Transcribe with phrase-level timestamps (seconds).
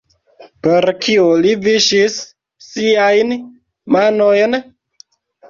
[0.67, 2.15] Per kio li viŝis
[2.69, 3.37] siajn
[3.99, 4.59] manojn?